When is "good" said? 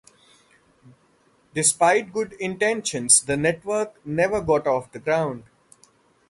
2.11-2.33